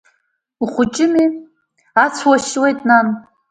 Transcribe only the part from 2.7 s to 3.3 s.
нан!